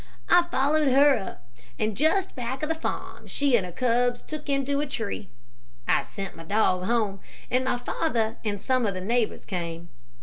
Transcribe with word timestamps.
I 0.31 0.41
followed 0.49 0.87
her 0.87 1.15
up, 1.15 1.47
and 1.77 1.95
just 1.95 2.33
back 2.33 2.63
of 2.63 2.69
the 2.69 2.73
farm 2.73 3.27
she 3.27 3.55
and 3.55 3.63
her 3.67 3.71
cubs 3.71 4.23
took 4.23 4.49
into 4.49 4.81
a 4.81 4.87
tree. 4.87 5.29
I 5.87 6.01
sent 6.01 6.35
my 6.35 6.43
dog 6.43 6.85
home, 6.85 7.19
and 7.51 7.65
my 7.65 7.77
father 7.77 8.37
and 8.43 8.59
some 8.59 8.87
of 8.87 8.95
the 8.95 9.01
neighbors 9.01 9.45
came. 9.45 9.89